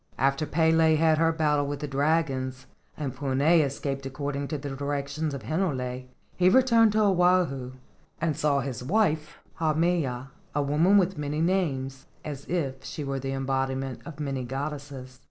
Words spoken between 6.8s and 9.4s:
to Oahu and saw his wife,